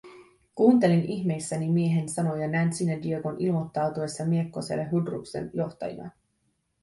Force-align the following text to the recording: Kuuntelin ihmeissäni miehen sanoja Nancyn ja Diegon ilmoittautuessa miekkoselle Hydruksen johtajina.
Kuuntelin 0.55 1.03
ihmeissäni 1.05 1.69
miehen 1.69 2.09
sanoja 2.09 2.47
Nancyn 2.47 2.89
ja 2.89 3.01
Diegon 3.03 3.35
ilmoittautuessa 3.39 4.25
miekkoselle 4.25 4.87
Hydruksen 4.91 5.51
johtajina. 5.53 6.11